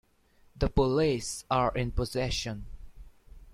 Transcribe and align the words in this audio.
The 0.55 0.67
police 0.67 1.45
are 1.51 1.71
in 1.75 1.91
possession. 1.91 2.65